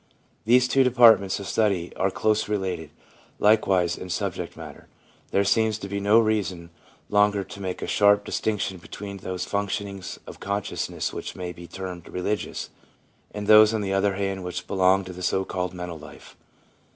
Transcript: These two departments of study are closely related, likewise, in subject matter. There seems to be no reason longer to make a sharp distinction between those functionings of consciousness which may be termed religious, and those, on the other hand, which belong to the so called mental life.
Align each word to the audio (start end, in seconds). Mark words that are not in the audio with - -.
These 0.45 0.67
two 0.67 0.83
departments 0.83 1.39
of 1.39 1.45
study 1.47 1.93
are 1.95 2.09
closely 2.09 2.53
related, 2.55 2.89
likewise, 3.37 3.95
in 3.99 4.09
subject 4.09 4.57
matter. 4.57 4.87
There 5.29 5.43
seems 5.43 5.77
to 5.77 5.87
be 5.87 5.99
no 5.99 6.17
reason 6.17 6.71
longer 7.07 7.43
to 7.43 7.61
make 7.61 7.83
a 7.83 7.87
sharp 7.87 8.25
distinction 8.25 8.79
between 8.79 9.17
those 9.17 9.45
functionings 9.45 10.17
of 10.25 10.39
consciousness 10.39 11.13
which 11.13 11.35
may 11.35 11.51
be 11.51 11.67
termed 11.67 12.09
religious, 12.09 12.71
and 13.29 13.45
those, 13.45 13.75
on 13.75 13.81
the 13.81 13.93
other 13.93 14.15
hand, 14.15 14.43
which 14.43 14.65
belong 14.65 15.05
to 15.05 15.13
the 15.13 15.21
so 15.21 15.45
called 15.45 15.71
mental 15.71 15.99
life. 15.99 16.35